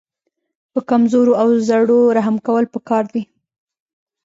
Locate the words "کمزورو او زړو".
0.89-1.99